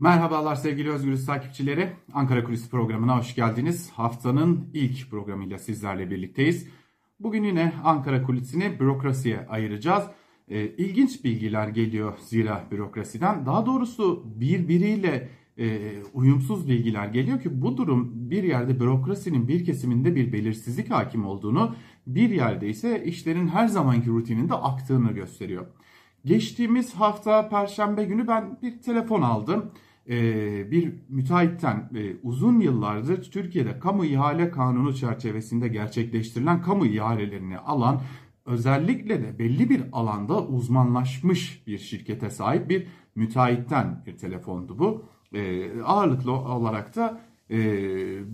[0.00, 1.92] Merhabalar sevgili Özgürüz takipçileri.
[2.14, 3.90] Ankara Kulisi programına hoş geldiniz.
[3.90, 6.68] Haftanın ilk programıyla sizlerle birlikteyiz.
[7.20, 10.04] Bugün yine Ankara Kulisi'ni bürokrasiye ayıracağız.
[10.48, 13.46] E, ilginç bilgiler geliyor zira bürokrasiden.
[13.46, 20.16] Daha doğrusu birbiriyle e, uyumsuz bilgiler geliyor ki bu durum bir yerde bürokrasinin bir kesiminde
[20.16, 21.74] bir belirsizlik hakim olduğunu,
[22.06, 25.66] bir yerde ise işlerin her zamanki rutininde aktığını gösteriyor.
[26.24, 29.70] Geçtiğimiz hafta Perşembe günü ben bir telefon aldım.
[30.08, 38.00] Ee, bir müteahhitten e, uzun yıllardır Türkiye'de kamu ihale kanunu çerçevesinde gerçekleştirilen kamu ihalelerini alan
[38.46, 45.04] özellikle de belli bir alanda uzmanlaşmış bir şirkete sahip bir müteahhitten bir telefondu bu.
[45.34, 47.58] Ee, ağırlıklı olarak da e,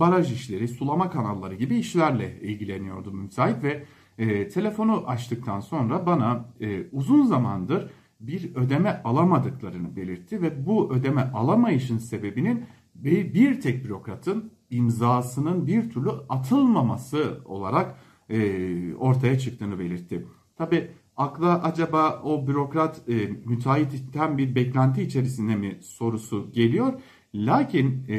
[0.00, 3.84] baraj işleri, sulama kanalları gibi işlerle ilgileniyordu müteahhit ve
[4.18, 11.30] e, telefonu açtıktan sonra bana e, uzun zamandır bir ödeme alamadıklarını belirtti ve bu ödeme
[11.34, 17.96] alamayışın sebebinin bir tek bürokratın imzasının bir türlü atılmaması olarak
[18.28, 20.26] e, ortaya çıktığını belirtti.
[20.56, 26.92] Tabi akla acaba o bürokrat e, müteahhitten bir beklenti içerisinde mi sorusu geliyor.
[27.34, 28.16] Lakin e,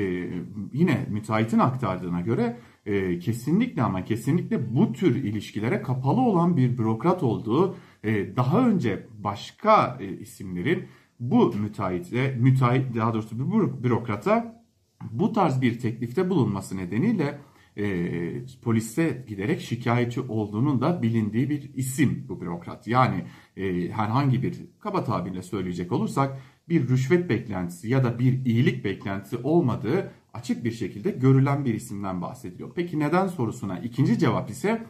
[0.73, 7.23] yine müteahhitin aktardığına göre e, kesinlikle ama kesinlikle bu tür ilişkilere kapalı olan bir bürokrat
[7.23, 10.87] olduğu e, daha önce başka e, isimlerin
[11.19, 14.63] bu müteahhite, müteahhit daha doğrusu bir bürokrata
[15.11, 17.39] bu tarz bir teklifte bulunması nedeniyle
[17.77, 22.87] e, polise giderek şikayetçi olduğunun da bilindiği bir isim bu bürokrat.
[22.87, 23.25] Yani
[23.57, 29.37] e, herhangi bir kaba tabirle söyleyecek olursak bir rüşvet beklentisi ya da bir iyilik beklentisi
[29.37, 32.71] olmadığı açık bir şekilde görülen bir isimden bahsediyor.
[32.75, 34.85] Peki neden sorusuna ikinci cevap ise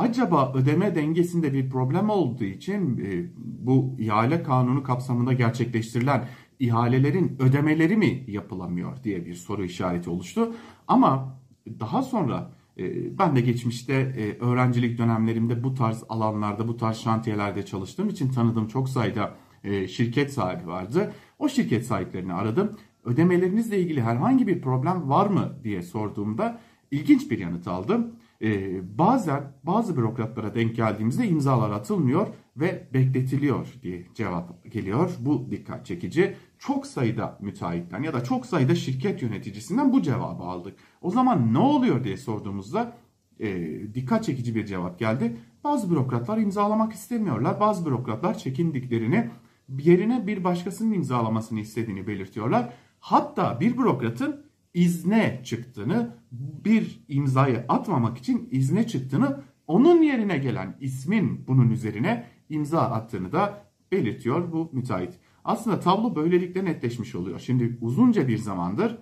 [0.00, 7.96] acaba ödeme dengesinde bir problem olduğu için e, bu ihale kanunu kapsamında gerçekleştirilen ihalelerin ödemeleri
[7.96, 10.54] mi yapılamıyor diye bir soru işareti oluştu.
[10.88, 11.38] Ama
[11.80, 17.66] daha sonra e, ben de geçmişte e, öğrencilik dönemlerimde bu tarz alanlarda, bu tarz şantiyelerde
[17.66, 19.34] çalıştığım için tanıdığım çok sayıda
[19.88, 21.12] şirket sahibi vardı.
[21.38, 22.76] O şirket sahiplerini aradım.
[23.04, 28.12] Ödemelerinizle ilgili herhangi bir problem var mı diye sorduğumda ilginç bir yanıt aldım
[28.42, 35.10] e, bazen bazı bürokratlara denk geldiğimizde imzalar atılmıyor ve bekletiliyor diye cevap geliyor.
[35.20, 36.36] Bu dikkat çekici.
[36.58, 40.78] Çok sayıda müteahhitten ya da çok sayıda şirket yöneticisinden bu cevabı aldık.
[41.02, 42.96] O zaman ne oluyor diye sorduğumuzda
[43.40, 45.36] e, dikkat çekici bir cevap geldi.
[45.64, 47.60] Bazı bürokratlar imzalamak istemiyorlar.
[47.60, 49.30] Bazı bürokratlar çekindiklerini
[49.78, 52.72] yerine bir başkasının imzalamasını istediğini belirtiyorlar.
[53.00, 56.16] Hatta bir bürokratın izne çıktığını,
[56.64, 63.64] bir imzayı atmamak için izne çıktığını, onun yerine gelen ismin bunun üzerine imza attığını da
[63.92, 65.14] belirtiyor bu müteahhit.
[65.44, 67.38] Aslında tablo böylelikle netleşmiş oluyor.
[67.38, 68.98] Şimdi uzunca bir zamandır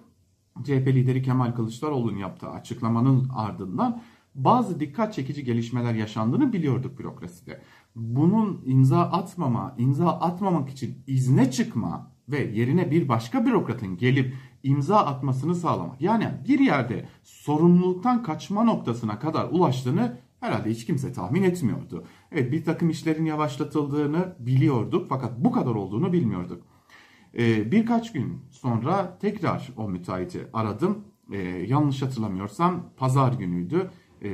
[0.65, 4.03] CHP lideri Kemal Kılıçdaroğlu'nun yaptığı açıklamanın ardından
[4.35, 7.63] bazı dikkat çekici gelişmeler yaşandığını biliyorduk bürokraside.
[7.97, 14.35] Bunun imza atmama, imza atmamak için izne çıkma ve yerine bir başka bürokratın gelip
[14.69, 16.01] imza atmasını sağlamak.
[16.01, 22.05] Yani bir yerde sorumluluktan kaçma noktasına kadar ulaştığını herhalde hiç kimse tahmin etmiyordu.
[22.33, 26.63] Evet bir takım işlerin yavaşlatıldığını biliyorduk fakat bu kadar olduğunu bilmiyorduk.
[27.39, 31.05] Ee, birkaç gün sonra tekrar o müteahhiti aradım.
[31.33, 33.91] Ee, yanlış hatırlamıyorsam pazar günüydü.
[34.23, 34.31] Ee,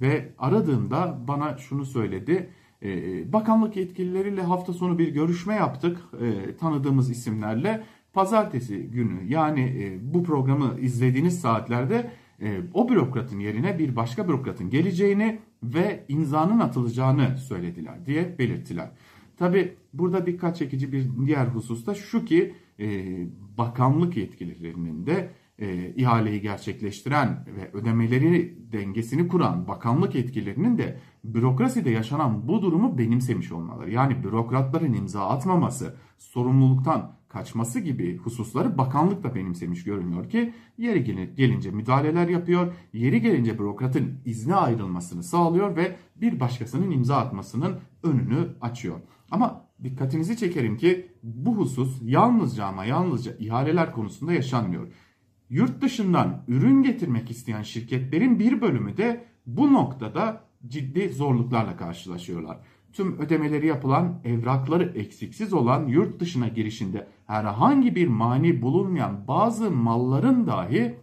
[0.00, 2.50] ve aradığımda bana şunu söyledi.
[2.82, 10.14] Ee, bakanlık yetkilileriyle hafta sonu bir görüşme yaptık e, tanıdığımız isimlerle pazartesi günü yani e,
[10.14, 12.10] bu programı izlediğiniz saatlerde
[12.42, 18.90] e, o bürokratın yerine bir başka bürokratın geleceğini ve imzanın atılacağını söylediler diye belirttiler.
[19.36, 23.16] Tabi burada dikkat çekici bir diğer husus da şu ki e,
[23.58, 32.48] bakanlık yetkililerinin de e, ihaleyi gerçekleştiren ve ödemeleri dengesini kuran bakanlık yetkililerinin de bürokraside yaşanan
[32.48, 33.90] bu durumu benimsemiş olmaları.
[33.90, 41.70] Yani bürokratların imza atmaması, sorumluluktan kaçması gibi hususları bakanlık da benimsemiş görünüyor ki yeri gelince
[41.70, 49.00] müdahaleler yapıyor, yeri gelince bürokratın izne ayrılmasını sağlıyor ve bir başkasının imza atmasının önünü açıyor.
[49.30, 54.88] Ama dikkatinizi çekerim ki bu husus yalnızca ama yalnızca ihaleler konusunda yaşanmıyor.
[55.52, 62.58] Yurt dışından ürün getirmek isteyen şirketlerin bir bölümü de bu noktada ciddi zorluklarla karşılaşıyorlar
[62.92, 70.46] tüm ödemeleri yapılan, evrakları eksiksiz olan yurt dışına girişinde herhangi bir mani bulunmayan bazı malların
[70.46, 70.94] dahi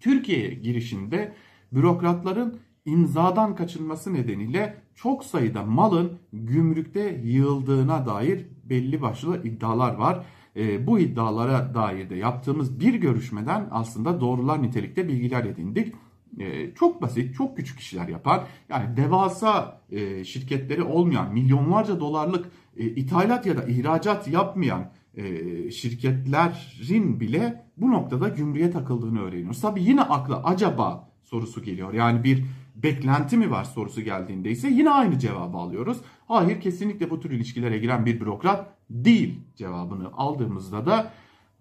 [0.00, 1.32] Türkiye'ye girişinde
[1.72, 10.24] bürokratların imzadan kaçınması nedeniyle çok sayıda malın gümrükte yığıldığına dair belli başlı iddialar var.
[10.56, 15.94] E, bu iddialara dair de yaptığımız bir görüşmeden aslında doğrular nitelikte bilgiler edindik.
[16.38, 22.84] E, çok basit, çok küçük işler yapan, yani devasa e, şirketleri olmayan, milyonlarca dolarlık e,
[22.84, 29.60] ithalat ya da ihracat yapmayan e, şirketlerin bile bu noktada gümrüğe takıldığını öğreniyoruz.
[29.60, 31.92] Tabii yine akla acaba sorusu geliyor.
[31.92, 32.44] Yani bir
[32.82, 36.00] beklenti mi var sorusu geldiğinde ise yine aynı cevabı alıyoruz.
[36.28, 41.10] Hayır kesinlikle bu tür ilişkilere giren bir bürokrat değil cevabını aldığımızda da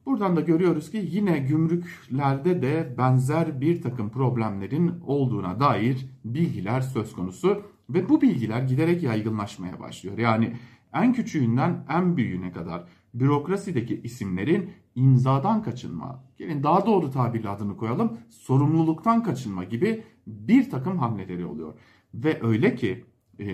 [0.05, 7.13] buradan da görüyoruz ki yine gümrüklerde de benzer bir takım problemlerin olduğuna dair bilgiler söz
[7.13, 10.17] konusu ve bu bilgiler giderek yaygınlaşmaya başlıyor.
[10.17, 10.55] Yani
[10.93, 12.83] en küçüğünden en büyüğüne kadar
[13.13, 14.69] bürokrasideki isimlerin
[14.99, 21.73] imzadan kaçınma, gelin daha doğru tabirle adını koyalım, sorumluluktan kaçınma gibi bir takım hamleleri oluyor.
[22.13, 23.05] Ve öyle ki
[23.39, 23.47] e,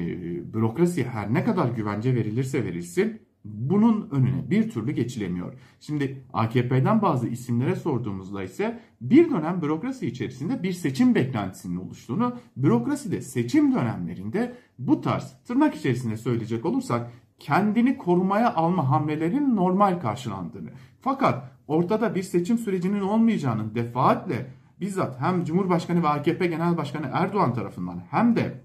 [0.53, 5.53] bürokrasiye her ne kadar güvence verilirse verilsin bunun önüne bir türlü geçilemiyor.
[5.80, 13.21] Şimdi AKP'den bazı isimlere sorduğumuzda ise bir dönem bürokrasi içerisinde bir seçim beklentisinin oluştuğunu, bürokraside
[13.21, 20.70] seçim dönemlerinde bu tarz tırnak içerisinde söyleyecek olursak kendini korumaya alma hamlelerinin normal karşılandığını.
[21.02, 27.54] Fakat ortada bir seçim sürecinin olmayacağının defaatle bizzat hem Cumhurbaşkanı ve AKP Genel Başkanı Erdoğan
[27.54, 28.62] tarafından hem de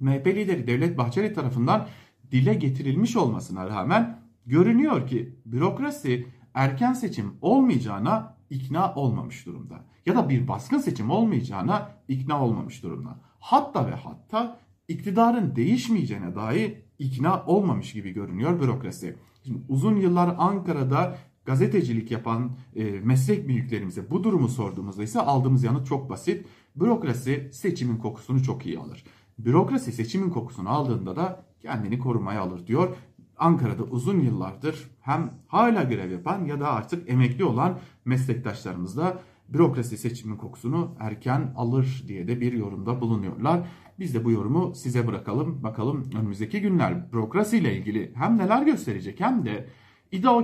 [0.00, 1.86] MHP lideri Devlet Bahçeli tarafından
[2.32, 9.84] dile getirilmiş olmasına rağmen görünüyor ki bürokrasi erken seçim olmayacağına ikna olmamış durumda.
[10.06, 13.20] Ya da bir baskın seçim olmayacağına ikna olmamış durumda.
[13.40, 14.58] Hatta ve hatta
[14.88, 19.16] iktidarın değişmeyeceğine dair ikna olmamış gibi görünüyor bürokrasi.
[19.44, 25.86] Şimdi uzun yıllar Ankara'da gazetecilik yapan e, meslek büyüklerimize bu durumu sorduğumuzda ise aldığımız yanıt
[25.86, 26.46] çok basit.
[26.76, 29.04] Bürokrasi seçimin kokusunu çok iyi alır.
[29.38, 32.96] Bürokrasi seçimin kokusunu aldığında da kendini korumaya alır diyor.
[33.38, 39.98] Ankara'da uzun yıllardır hem hala görev yapan ya da artık emekli olan meslektaşlarımız da bürokrasi
[39.98, 43.60] seçimin kokusunu erken alır diye de bir yorumda bulunuyorlar.
[43.98, 45.62] Biz de bu yorumu size bırakalım.
[45.62, 49.68] Bakalım önümüzdeki günler bürokrasi ile ilgili hem neler gösterecek hem de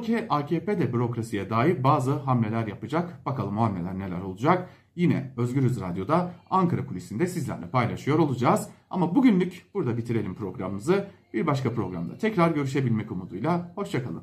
[0.02, 3.26] ki AKP de bürokrasiye dair bazı hamleler yapacak.
[3.26, 4.70] Bakalım o hamleler neler olacak.
[4.96, 8.68] Yine Özgürüz Radyo'da Ankara kulisinde sizlerle paylaşıyor olacağız.
[8.90, 11.08] Ama bugünlük burada bitirelim programımızı.
[11.34, 13.72] Bir başka programda tekrar görüşebilmek umuduyla.
[13.74, 14.22] Hoşçakalın.